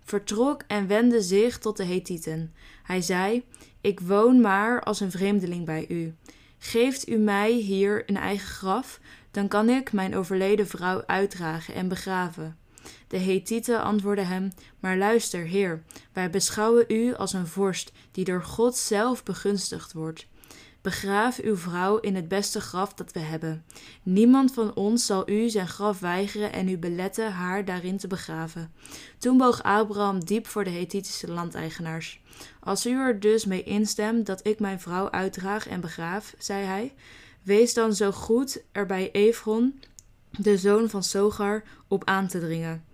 vertrok 0.03 0.61
en 0.67 0.87
wendde 0.87 1.21
zich 1.21 1.57
tot 1.57 1.77
de 1.77 1.85
Hethieten. 1.85 2.53
Hij 2.83 3.01
zei: 3.01 3.43
Ik 3.81 3.99
woon 3.99 4.41
maar 4.41 4.83
als 4.83 4.99
een 4.99 5.11
vreemdeling 5.11 5.65
bij 5.65 5.85
u. 5.89 6.15
Geeft 6.57 7.09
u 7.09 7.17
mij 7.17 7.51
hier 7.51 8.03
een 8.09 8.17
eigen 8.17 8.47
graf, 8.47 8.99
dan 9.31 9.47
kan 9.47 9.69
ik 9.69 9.91
mijn 9.91 10.15
overleden 10.15 10.67
vrouw 10.67 11.03
uitdragen 11.05 11.73
en 11.73 11.87
begraven. 11.87 12.58
De 13.07 13.17
Hethieten 13.17 13.81
antwoordden 13.81 14.27
hem: 14.27 14.51
Maar 14.79 14.97
luister, 14.97 15.45
Heer, 15.45 15.83
wij 16.13 16.29
beschouwen 16.29 16.85
u 16.87 17.15
als 17.15 17.33
een 17.33 17.47
vorst 17.47 17.91
die 18.11 18.25
door 18.25 18.43
God 18.43 18.77
zelf 18.77 19.23
begunstigd 19.23 19.93
wordt. 19.93 20.27
Begraaf 20.81 21.39
uw 21.39 21.55
vrouw 21.55 21.97
in 21.97 22.15
het 22.15 22.27
beste 22.27 22.61
graf 22.61 22.93
dat 22.93 23.11
we 23.11 23.19
hebben. 23.19 23.65
Niemand 24.03 24.53
van 24.53 24.75
ons 24.75 25.05
zal 25.05 25.29
u 25.29 25.49
zijn 25.49 25.67
graf 25.67 25.99
weigeren 25.99 26.53
en 26.53 26.69
u 26.69 26.77
beletten 26.77 27.31
haar 27.31 27.65
daarin 27.65 27.97
te 27.97 28.07
begraven. 28.07 28.73
Toen 29.17 29.37
boog 29.37 29.63
Abraham 29.63 30.25
diep 30.25 30.47
voor 30.47 30.63
de 30.63 30.69
Hethitische 30.69 31.31
landeigenaars. 31.31 32.21
Als 32.59 32.85
u 32.85 32.91
er 32.91 33.19
dus 33.19 33.45
mee 33.45 33.63
instemt 33.63 34.25
dat 34.25 34.47
ik 34.47 34.59
mijn 34.59 34.79
vrouw 34.79 35.09
uitdraag 35.09 35.67
en 35.67 35.81
begraaf, 35.81 36.33
zei 36.37 36.65
hij, 36.65 36.93
wees 37.43 37.73
dan 37.73 37.93
zo 37.93 38.11
goed 38.11 38.63
er 38.71 38.85
bij 38.85 39.11
Efron, 39.11 39.79
de 40.31 40.57
zoon 40.57 40.89
van 40.89 41.03
Sogar, 41.03 41.63
op 41.87 42.05
aan 42.05 42.27
te 42.27 42.39
dringen, 42.39 42.85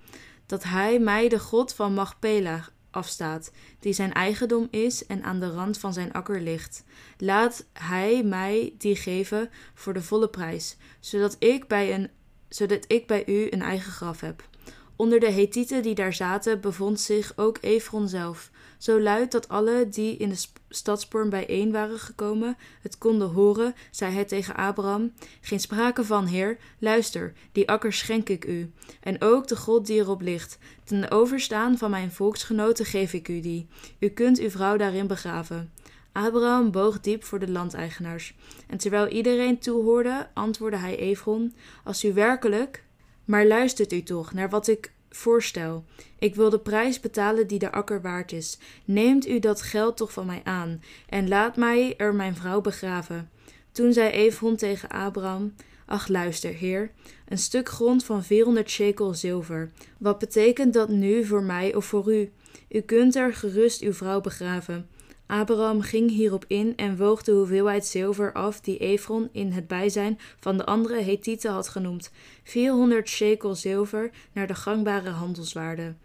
dat 0.46 0.64
hij 0.64 1.00
mij 1.00 1.30
de 1.30 1.40
god 1.40 1.74
van 1.74 1.94
Machpela 1.94 2.70
afstaat, 2.92 3.52
die 3.80 3.94
zijn 3.94 4.14
eigendom 4.14 4.68
is 4.72 5.06
en 5.06 5.24
aan 5.24 5.40
de 5.40 5.52
rand 5.52 5.78
van 5.78 5.94
zijn 5.94 6.14
akker 6.14 6.42
ligt. 6.42 6.84
Laat 7.18 7.66
hij 7.74 8.24
mij 8.24 8.74
die 8.78 8.96
geven 8.96 9.50
voor 9.74 9.94
de 9.94 10.02
volle 10.02 10.30
prijs, 10.30 10.78
zodat 11.00 11.36
ik 11.40 11.68
bij, 11.68 11.94
een, 11.94 12.10
zodat 12.50 12.86
ik 12.88 13.08
bij 13.08 13.24
u 13.26 13.48
een 13.50 13.62
eigen 13.62 13.92
graf 13.92 14.22
heb. 14.22 14.48
Onder 14.96 15.20
de 15.20 15.32
Hethieten 15.32 15.84
die 15.84 15.96
daar 15.96 16.14
zaten 16.14 16.62
bevond 16.62 17.00
zich 17.00 17.34
ook 17.36 17.58
Efron 17.62 18.08
zelf, 18.08 18.52
zo 18.78 19.02
luid 19.02 19.32
dat 19.32 19.50
alle 19.50 19.90
die 19.90 20.18
in 20.18 20.30
de 20.30 20.46
stadspoorn 20.70 21.30
bijeen 21.30 21.72
waren 21.72 22.00
gekomen 22.00 22.58
het 22.82 22.98
konden 22.98 23.30
horen, 23.30 23.76
zei 23.92 24.14
hij 24.14 24.26
tegen 24.26 24.56
Abraham: 24.56 25.14
Geen 25.42 25.60
sprake 25.60 26.04
van, 26.04 26.26
heer, 26.26 26.58
luister, 26.80 27.34
die 27.52 27.70
akker 27.70 27.94
schenk 27.94 28.30
ik 28.30 28.46
u, 28.46 28.72
en 29.00 29.22
ook 29.22 29.48
de 29.48 29.56
God 29.56 29.86
die 29.86 30.00
erop 30.00 30.22
ligt. 30.22 30.58
Ten 30.84 31.12
overstaan 31.12 31.78
van 31.78 31.90
mijn 31.90 32.12
volksgenoten 32.12 32.86
geef 32.86 33.14
ik 33.14 33.28
u 33.28 33.40
die. 33.40 33.68
U 34.00 34.10
kunt 34.10 34.40
uw 34.40 34.50
vrouw 34.50 34.78
daarin 34.78 35.08
begraven. 35.08 35.72
Abraham 36.12 36.72
boog 36.72 37.00
diep 37.00 37.24
voor 37.24 37.40
de 37.40 37.52
landeigenaars. 37.52 38.36
En 38.68 38.78
terwijl 38.78 39.08
iedereen 39.08 39.60
toehoorde, 39.60 40.28
antwoordde 40.34 40.78
hij 40.78 40.98
Efron: 40.98 41.54
Als 41.84 42.04
u 42.04 42.14
werkelijk. 42.14 42.84
Maar 43.26 43.46
luistert 43.46 43.94
u 43.94 44.04
toch 44.04 44.34
naar 44.34 44.50
wat 44.50 44.68
ik 44.68 44.92
voorstel. 45.16 45.86
Ik 46.20 46.36
wil 46.36 46.50
de 46.50 46.60
prijs 46.60 47.00
betalen 47.00 47.48
die 47.48 47.60
de 47.60 47.72
akker 47.72 48.02
waard 48.02 48.32
is. 48.32 48.58
Neemt 48.86 49.28
u 49.28 49.40
dat 49.40 49.62
geld 49.62 49.98
toch 49.98 50.12
van 50.12 50.26
mij 50.26 50.42
aan 50.44 50.82
en 51.10 51.28
laat 51.28 51.56
mij 51.56 51.94
er 51.98 52.16
mijn 52.16 52.36
vrouw 52.36 52.62
begraven. 52.62 53.30
Toen 53.72 53.94
zei 53.94 54.10
Efron 54.10 54.56
tegen 54.56 54.90
Abraham: 54.90 55.56
Ach, 55.86 56.08
luister, 56.08 56.54
heer, 56.54 56.92
een 57.28 57.38
stuk 57.38 57.70
grond 57.70 58.06
van 58.06 58.24
400 58.24 58.70
shekel 58.70 59.14
zilver. 59.14 59.72
Wat 59.98 60.20
betekent 60.20 60.74
dat 60.74 60.90
nu 60.90 61.26
voor 61.26 61.44
mij 61.44 61.76
of 61.76 61.86
voor 61.86 62.14
u? 62.14 62.32
U 62.70 62.80
kunt 62.82 63.16
er 63.16 63.34
gerust 63.34 63.82
uw 63.82 63.94
vrouw 63.94 64.22
begraven. 64.22 64.90
Abraham 65.28 65.82
ging 65.82 66.10
hierop 66.10 66.46
in 66.48 66.74
en 66.76 66.98
woog 66.98 67.24
de 67.24 67.32
hoeveelheid 67.32 67.86
zilver 67.86 68.34
af 68.34 68.62
die 68.62 68.78
Efron 68.78 69.30
in 69.32 69.52
het 69.52 69.68
bijzijn 69.68 70.20
van 70.40 70.58
de 70.58 70.66
andere 70.66 71.02
Hethieten 71.02 71.52
had 71.52 71.68
genoemd, 71.68 72.12
400 72.44 73.10
shekel 73.10 73.56
zilver 73.56 74.12
naar 74.32 74.48
de 74.48 74.56
gangbare 74.56 75.10
handelswaarde. 75.10 75.96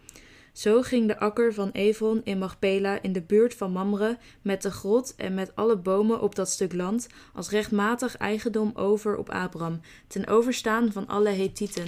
Zo 0.53 0.83
ging 0.83 1.07
de 1.07 1.19
akker 1.19 1.55
van 1.55 1.71
Efron 1.71 2.21
in 2.25 2.39
Machpela 2.39 3.03
in 3.03 3.13
de 3.13 3.23
buurt 3.23 3.55
van 3.55 3.73
Mamre 3.73 4.19
met 4.43 4.63
de 4.63 4.71
grot 4.71 5.15
en 5.17 5.35
met 5.35 5.57
alle 5.57 5.77
bomen 5.77 6.21
op 6.21 6.35
dat 6.35 6.51
stuk 6.51 6.73
land 6.73 7.07
als 7.35 7.51
rechtmatig 7.51 8.17
eigendom 8.17 8.73
over 8.75 9.17
op 9.17 9.31
Abraham, 9.31 9.81
ten 10.07 10.27
overstaan 10.27 10.93
van 10.93 11.07
alle 11.07 11.31
Hethieten 11.31 11.87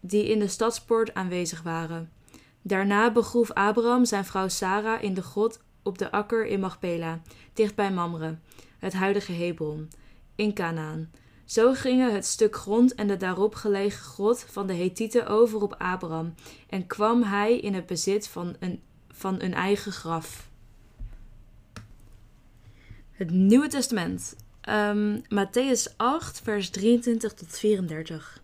die 0.00 0.28
in 0.28 0.38
de 0.38 0.48
stadspoort 0.48 1.14
aanwezig 1.14 1.62
waren. 1.62 2.10
Daarna 2.62 3.12
begroef 3.12 3.50
Abraham 3.50 4.04
zijn 4.04 4.24
vrouw 4.24 4.48
Sara 4.48 5.00
in 5.00 5.14
de 5.14 5.22
grot 5.22 5.60
op 5.82 5.98
de 5.98 6.10
akker 6.10 6.46
in 6.46 6.60
Machpela, 6.60 7.20
dicht 7.52 7.74
bij 7.74 7.92
Mamre, 7.92 8.38
het 8.78 8.92
huidige 8.92 9.32
Hebron, 9.32 9.90
in 10.34 10.54
Canaan. 10.54 11.10
Zo 11.44 11.72
gingen 11.72 12.14
het 12.14 12.26
stuk 12.26 12.56
grond 12.56 12.94
en 12.94 13.06
de 13.06 13.16
daarop 13.16 13.54
gelegen 13.54 14.04
grot 14.04 14.44
van 14.48 14.66
de 14.66 14.74
Hethieten 14.74 15.26
over 15.26 15.62
op 15.62 15.74
Abraham, 15.78 16.34
en 16.68 16.86
kwam 16.86 17.22
hij 17.22 17.58
in 17.58 17.74
het 17.74 17.86
bezit 17.86 18.28
van 18.28 18.56
een, 18.58 18.82
van 19.08 19.42
een 19.42 19.54
eigen 19.54 19.92
graf. 19.92 20.50
Het 23.12 23.30
Nieuwe 23.30 23.68
Testament, 23.68 24.36
um, 24.68 25.22
Matthäus 25.22 25.96
8, 25.96 26.40
vers 26.40 26.70
23 26.70 27.32
tot 27.32 27.58
34. 27.58 28.42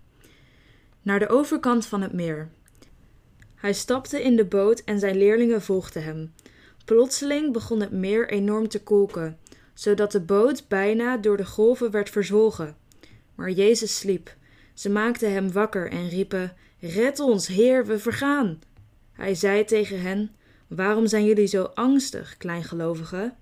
Naar 1.02 1.18
de 1.18 1.28
overkant 1.28 1.86
van 1.86 2.02
het 2.02 2.12
meer. 2.12 2.48
Hij 3.54 3.72
stapte 3.72 4.22
in 4.22 4.36
de 4.36 4.44
boot 4.44 4.80
en 4.80 4.98
zijn 4.98 5.16
leerlingen 5.16 5.62
volgden 5.62 6.04
hem. 6.04 6.32
Plotseling 6.88 7.52
begon 7.52 7.80
het 7.80 7.90
meer 7.90 8.28
enorm 8.30 8.68
te 8.68 8.82
kolken, 8.82 9.38
zodat 9.74 10.12
de 10.12 10.20
boot 10.20 10.68
bijna 10.68 11.16
door 11.16 11.36
de 11.36 11.46
golven 11.46 11.90
werd 11.90 12.10
verzwolgen. 12.10 12.76
Maar 13.34 13.50
Jezus 13.50 13.98
sliep. 13.98 14.36
Ze 14.74 14.90
maakten 14.90 15.32
hem 15.32 15.52
wakker 15.52 15.90
en 15.90 16.08
riepen: 16.08 16.56
Red 16.80 17.20
ons, 17.20 17.46
Heer, 17.46 17.86
we 17.86 17.98
vergaan. 17.98 18.58
Hij 19.12 19.34
zei 19.34 19.64
tegen 19.64 20.00
hen: 20.00 20.34
Waarom 20.66 21.06
zijn 21.06 21.24
jullie 21.24 21.46
zo 21.46 21.62
angstig, 21.62 22.36
kleingelovigen? 22.36 23.36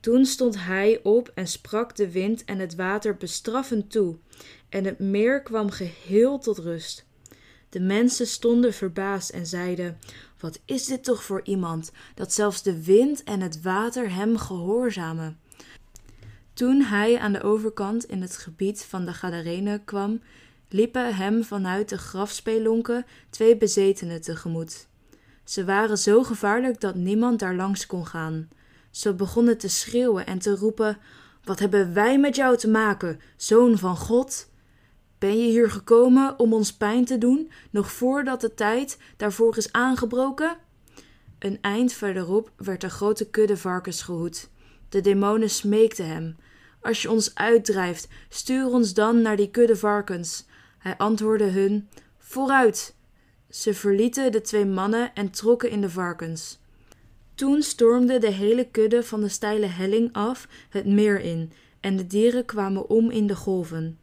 Toen 0.00 0.24
stond 0.24 0.64
hij 0.64 1.00
op 1.02 1.32
en 1.34 1.46
sprak 1.46 1.96
de 1.96 2.10
wind 2.10 2.44
en 2.44 2.58
het 2.58 2.74
water 2.74 3.16
bestraffend 3.16 3.90
toe, 3.90 4.16
en 4.68 4.84
het 4.84 4.98
meer 4.98 5.42
kwam 5.42 5.70
geheel 5.70 6.38
tot 6.38 6.58
rust. 6.58 7.06
De 7.68 7.80
mensen 7.80 8.26
stonden 8.26 8.72
verbaasd 8.72 9.30
en 9.30 9.46
zeiden: 9.46 9.98
Wat 10.40 10.60
is 10.64 10.84
dit 10.84 11.04
toch 11.04 11.22
voor 11.22 11.40
iemand, 11.44 11.92
dat 12.14 12.32
zelfs 12.32 12.62
de 12.62 12.84
wind 12.84 13.24
en 13.24 13.40
het 13.40 13.62
water 13.62 14.14
hem 14.14 14.38
gehoorzamen? 14.38 15.38
Toen 16.52 16.80
hij 16.80 17.18
aan 17.18 17.32
de 17.32 17.42
overkant 17.42 18.04
in 18.04 18.22
het 18.22 18.36
gebied 18.36 18.84
van 18.84 19.04
de 19.04 19.12
Gadarenen 19.12 19.84
kwam, 19.84 20.20
liepen 20.68 21.16
hem 21.16 21.44
vanuit 21.44 21.88
de 21.88 21.98
grafspelonken 21.98 23.06
twee 23.30 23.56
bezetenen 23.56 24.20
tegemoet. 24.20 24.86
Ze 25.44 25.64
waren 25.64 25.98
zo 25.98 26.22
gevaarlijk 26.22 26.80
dat 26.80 26.94
niemand 26.94 27.38
daar 27.38 27.54
langs 27.54 27.86
kon 27.86 28.06
gaan. 28.06 28.48
Ze 28.90 29.14
begonnen 29.14 29.58
te 29.58 29.68
schreeuwen 29.68 30.26
en 30.26 30.38
te 30.38 30.56
roepen: 30.56 30.98
Wat 31.44 31.58
hebben 31.58 31.94
wij 31.94 32.18
met 32.18 32.36
jou 32.36 32.56
te 32.56 32.68
maken, 32.68 33.20
zoon 33.36 33.78
van 33.78 33.96
God? 33.96 34.48
Ben 35.18 35.38
je 35.38 35.48
hier 35.50 35.70
gekomen 35.70 36.38
om 36.38 36.52
ons 36.52 36.76
pijn 36.76 37.04
te 37.04 37.18
doen, 37.18 37.50
nog 37.70 37.92
voordat 37.92 38.40
de 38.40 38.54
tijd 38.54 38.98
daarvoor 39.16 39.56
is 39.56 39.72
aangebroken? 39.72 40.56
Een 41.38 41.58
eind 41.60 41.92
verderop 41.92 42.50
werd 42.56 42.82
een 42.82 42.90
grote 42.90 43.30
kudde 43.30 43.56
varkens 43.56 44.02
gehoed. 44.02 44.50
De 44.88 45.00
demonen 45.00 45.50
smeekten 45.50 46.08
hem: 46.08 46.36
Als 46.80 47.02
je 47.02 47.10
ons 47.10 47.34
uitdrijft, 47.34 48.08
stuur 48.28 48.66
ons 48.66 48.94
dan 48.94 49.22
naar 49.22 49.36
die 49.36 49.50
kudde 49.50 49.76
varkens. 49.76 50.46
Hij 50.78 50.96
antwoordde 50.96 51.50
hun: 51.50 51.88
Vooruit! 52.18 52.94
Ze 53.50 53.74
verlieten 53.74 54.32
de 54.32 54.40
twee 54.40 54.66
mannen 54.66 55.14
en 55.14 55.30
trokken 55.30 55.70
in 55.70 55.80
de 55.80 55.90
varkens. 55.90 56.60
Toen 57.34 57.62
stormde 57.62 58.18
de 58.18 58.30
hele 58.30 58.70
kudde 58.70 59.02
van 59.02 59.20
de 59.20 59.28
steile 59.28 59.66
helling 59.66 60.08
af 60.12 60.48
het 60.70 60.86
meer 60.86 61.20
in, 61.20 61.52
en 61.80 61.96
de 61.96 62.06
dieren 62.06 62.44
kwamen 62.44 62.88
om 62.88 63.10
in 63.10 63.26
de 63.26 63.36
golven. 63.36 63.98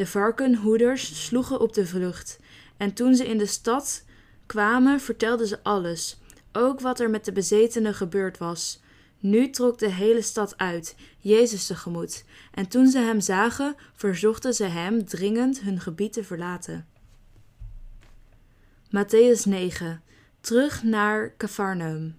De 0.00 0.06
varkenhoeders 0.06 1.24
sloegen 1.24 1.60
op 1.60 1.72
de 1.72 1.86
vlucht, 1.86 2.38
en 2.76 2.92
toen 2.92 3.14
ze 3.14 3.26
in 3.26 3.38
de 3.38 3.46
stad 3.46 4.04
kwamen, 4.46 5.00
vertelden 5.00 5.46
ze 5.46 5.62
alles, 5.62 6.20
ook 6.52 6.80
wat 6.80 7.00
er 7.00 7.10
met 7.10 7.24
de 7.24 7.32
bezetenen 7.32 7.94
gebeurd 7.94 8.38
was. 8.38 8.82
Nu 9.18 9.50
trok 9.50 9.78
de 9.78 9.90
hele 9.90 10.22
stad 10.22 10.58
uit, 10.58 10.96
Jezus 11.18 11.66
tegemoet, 11.66 12.24
en 12.54 12.68
toen 12.68 12.86
ze 12.86 12.98
hem 12.98 13.20
zagen, 13.20 13.74
verzochten 13.94 14.54
ze 14.54 14.64
hem 14.64 15.04
dringend 15.04 15.60
hun 15.60 15.80
gebied 15.80 16.12
te 16.12 16.24
verlaten. 16.24 16.86
Matthäus 18.86 19.44
9. 19.44 20.02
Terug 20.40 20.82
naar 20.82 21.36
Cafarnaum. 21.36 22.18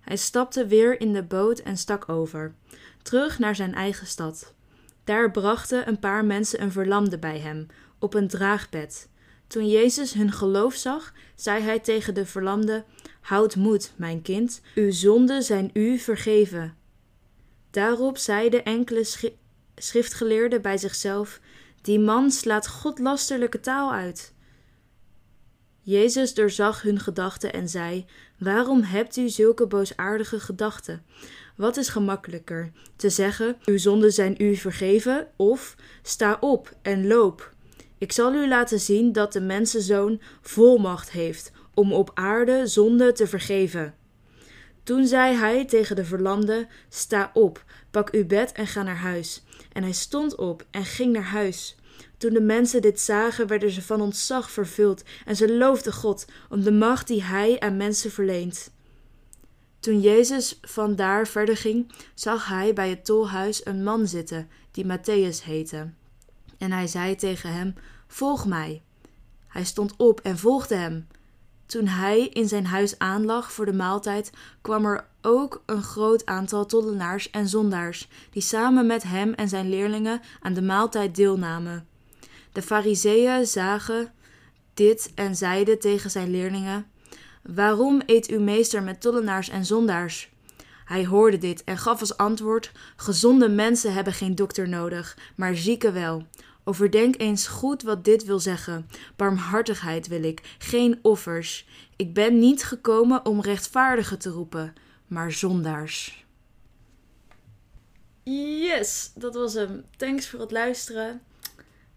Hij 0.00 0.16
stapte 0.16 0.66
weer 0.66 1.00
in 1.00 1.12
de 1.12 1.22
boot 1.22 1.58
en 1.58 1.76
stak 1.76 2.08
over, 2.08 2.54
terug 3.02 3.38
naar 3.38 3.56
zijn 3.56 3.74
eigen 3.74 4.06
stad. 4.06 4.54
Daar 5.04 5.30
brachten 5.30 5.88
een 5.88 5.98
paar 5.98 6.24
mensen 6.24 6.62
een 6.62 6.72
verlamde 6.72 7.18
bij 7.18 7.38
hem, 7.38 7.66
op 7.98 8.14
een 8.14 8.28
draagbed. 8.28 9.08
Toen 9.46 9.68
Jezus 9.68 10.12
hun 10.12 10.32
geloof 10.32 10.74
zag, 10.74 11.12
zei 11.34 11.62
hij 11.62 11.78
tegen 11.80 12.14
de 12.14 12.26
verlamde: 12.26 12.84
Houd 13.20 13.56
moed, 13.56 13.92
mijn 13.96 14.22
kind, 14.22 14.60
uw 14.74 14.90
zonden 14.90 15.42
zijn 15.42 15.70
u 15.72 15.98
vergeven. 15.98 16.76
Daarop 17.70 18.18
zeiden 18.18 18.64
enkele 18.64 19.06
schriftgeleerden 19.76 20.62
bij 20.62 20.78
zichzelf: 20.78 21.40
Die 21.80 22.00
man 22.00 22.30
slaat 22.30 22.68
godlasterlijke 22.68 23.60
taal 23.60 23.92
uit. 23.92 24.34
Jezus 25.80 26.34
doorzag 26.34 26.82
hun 26.82 27.00
gedachten 27.00 27.52
en 27.52 27.68
zei: 27.68 28.06
Waarom 28.38 28.82
hebt 28.82 29.16
u 29.16 29.28
zulke 29.28 29.66
boosaardige 29.66 30.40
gedachten? 30.40 31.04
Wat 31.62 31.76
is 31.76 31.88
gemakkelijker, 31.88 32.72
te 32.96 33.10
zeggen: 33.10 33.56
Uw 33.64 33.78
zonden 33.78 34.12
zijn 34.12 34.34
u 34.38 34.56
vergeven, 34.56 35.28
of 35.36 35.76
sta 36.02 36.36
op 36.40 36.76
en 36.82 37.06
loop? 37.06 37.52
Ik 37.98 38.12
zal 38.12 38.34
u 38.34 38.48
laten 38.48 38.80
zien 38.80 39.12
dat 39.12 39.32
de 39.32 39.40
mensenzoon 39.40 40.20
volmacht 40.40 41.10
heeft 41.10 41.52
om 41.74 41.92
op 41.92 42.10
aarde 42.14 42.66
zonde 42.66 43.12
te 43.12 43.26
vergeven. 43.26 43.94
Toen 44.82 45.06
zei 45.06 45.36
hij 45.36 45.64
tegen 45.64 45.96
de 45.96 46.04
verlamde: 46.04 46.66
Sta 46.88 47.30
op, 47.34 47.64
pak 47.90 48.10
uw 48.10 48.26
bed 48.26 48.52
en 48.52 48.66
ga 48.66 48.82
naar 48.82 48.96
huis. 48.96 49.42
En 49.72 49.82
hij 49.82 49.92
stond 49.92 50.36
op 50.36 50.64
en 50.70 50.84
ging 50.84 51.12
naar 51.12 51.22
huis. 51.22 51.76
Toen 52.16 52.32
de 52.32 52.40
mensen 52.40 52.82
dit 52.82 53.00
zagen, 53.00 53.46
werden 53.46 53.70
ze 53.70 53.82
van 53.82 54.00
ontzag 54.00 54.50
vervuld 54.50 55.02
en 55.24 55.36
ze 55.36 55.56
loofden 55.56 55.92
God 55.92 56.24
om 56.48 56.62
de 56.62 56.72
macht 56.72 57.06
die 57.06 57.22
hij 57.22 57.60
aan 57.60 57.76
mensen 57.76 58.10
verleent. 58.10 58.71
Toen 59.82 60.00
Jezus 60.00 60.58
vandaar 60.60 61.26
verder 61.26 61.56
ging, 61.56 61.92
zag 62.14 62.46
hij 62.46 62.72
bij 62.72 62.90
het 62.90 63.04
tolhuis 63.04 63.66
een 63.66 63.82
man 63.82 64.06
zitten 64.06 64.48
die 64.70 64.84
Matthäus 64.84 65.44
heette. 65.44 65.90
En 66.58 66.72
hij 66.72 66.86
zei 66.86 67.14
tegen 67.16 67.52
hem: 67.52 67.74
Volg 68.06 68.46
mij. 68.46 68.82
Hij 69.46 69.64
stond 69.64 69.94
op 69.96 70.20
en 70.20 70.38
volgde 70.38 70.74
hem. 70.74 71.06
Toen 71.66 71.86
hij 71.86 72.26
in 72.26 72.48
zijn 72.48 72.66
huis 72.66 72.98
aanlag 72.98 73.52
voor 73.52 73.64
de 73.64 73.72
maaltijd, 73.72 74.30
kwam 74.60 74.86
er 74.86 75.06
ook 75.22 75.62
een 75.66 75.82
groot 75.82 76.26
aantal 76.26 76.66
tollenaars 76.66 77.30
en 77.30 77.48
zondaars, 77.48 78.08
die 78.30 78.42
samen 78.42 78.86
met 78.86 79.02
hem 79.02 79.32
en 79.32 79.48
zijn 79.48 79.68
leerlingen 79.68 80.20
aan 80.40 80.54
de 80.54 80.62
maaltijd 80.62 81.14
deelnamen. 81.14 81.86
De 82.52 82.62
fariseeën 82.62 83.46
zagen 83.46 84.12
dit 84.74 85.12
en 85.14 85.36
zeiden 85.36 85.78
tegen 85.78 86.10
zijn 86.10 86.30
leerlingen: 86.30 86.86
Waarom 87.42 88.02
eet 88.06 88.26
uw 88.26 88.40
meester 88.40 88.82
met 88.82 89.00
tollenaars 89.00 89.48
en 89.48 89.64
zondaars? 89.64 90.30
Hij 90.84 91.06
hoorde 91.06 91.38
dit 91.38 91.64
en 91.64 91.78
gaf 91.78 92.00
als 92.00 92.16
antwoord: 92.16 92.72
Gezonde 92.96 93.48
mensen 93.48 93.92
hebben 93.92 94.12
geen 94.12 94.34
dokter 94.34 94.68
nodig, 94.68 95.18
maar 95.36 95.56
zieken 95.56 95.92
wel. 95.92 96.26
Overdenk 96.64 97.20
eens 97.20 97.46
goed 97.46 97.82
wat 97.82 98.04
dit 98.04 98.24
wil 98.24 98.38
zeggen. 98.38 98.88
Barmhartigheid 99.16 100.08
wil 100.08 100.22
ik, 100.22 100.56
geen 100.58 100.98
offers. 101.02 101.68
Ik 101.96 102.14
ben 102.14 102.38
niet 102.38 102.64
gekomen 102.64 103.26
om 103.26 103.40
rechtvaardigen 103.40 104.18
te 104.18 104.30
roepen, 104.30 104.74
maar 105.06 105.32
zondaars. 105.32 106.26
Yes, 108.22 109.12
dat 109.14 109.34
was 109.34 109.54
hem. 109.54 109.84
Thanks 109.96 110.28
voor 110.28 110.40
het 110.40 110.50
luisteren. 110.50 111.22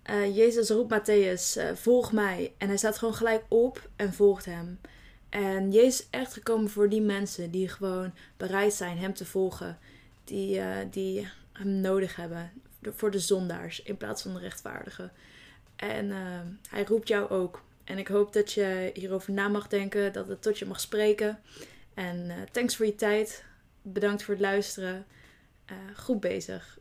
Uh, 0.09 0.35
Jezus 0.35 0.69
roept 0.69 0.93
Matthäus, 0.93 1.57
uh, 1.57 1.75
volg 1.75 2.11
mij. 2.11 2.53
En 2.57 2.67
hij 2.67 2.77
staat 2.77 2.97
gewoon 2.97 3.15
gelijk 3.15 3.43
op 3.49 3.89
en 3.95 4.13
volgt 4.13 4.45
hem. 4.45 4.79
En 5.29 5.71
Jezus 5.71 5.99
is 5.99 6.07
echt 6.09 6.33
gekomen 6.33 6.69
voor 6.69 6.89
die 6.89 7.01
mensen 7.01 7.51
die 7.51 7.67
gewoon 7.67 8.13
bereid 8.37 8.73
zijn 8.73 8.97
hem 8.97 9.13
te 9.13 9.25
volgen. 9.25 9.77
Die, 10.23 10.57
uh, 10.57 10.75
die 10.91 11.27
hem 11.51 11.69
nodig 11.69 12.15
hebben 12.15 12.51
voor 12.81 13.11
de 13.11 13.19
zondaars 13.19 13.81
in 13.81 13.97
plaats 13.97 14.21
van 14.21 14.33
de 14.33 14.39
rechtvaardigen. 14.39 15.11
En 15.75 16.11
hij 16.69 16.83
roept 16.83 17.07
jou 17.07 17.29
ook. 17.29 17.63
En 17.83 17.97
ik 17.97 18.07
hoop 18.07 18.33
dat 18.33 18.53
je 18.53 18.91
hierover 18.93 19.33
na 19.33 19.47
mag 19.47 19.67
denken, 19.67 20.13
dat 20.13 20.27
het 20.27 20.41
tot 20.41 20.59
je 20.59 20.65
mag 20.65 20.79
spreken. 20.79 21.39
En 21.93 22.31
thanks 22.51 22.75
voor 22.75 22.85
je 22.85 22.95
tijd. 22.95 23.43
Bedankt 23.81 24.23
voor 24.23 24.33
het 24.33 24.43
luisteren. 24.43 25.05
goed 25.95 26.19
bezig. 26.19 26.77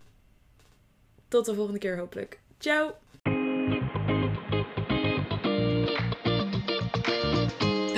Tot 1.28 1.44
de 1.44 1.54
volgende 1.54 1.78
keer 1.78 1.98
hopelijk. 1.98 2.38
Ciao! 2.58 2.94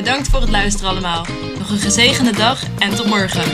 Bedankt 0.07 0.29
voor 0.29 0.41
het 0.41 0.51
luisteren 0.51 0.91
allemaal. 0.91 1.27
Nog 1.59 1.71
een 1.71 1.79
gezegende 1.79 2.33
dag 2.33 2.63
en 2.79 2.95
tot 2.95 3.07
morgen. 3.07 3.45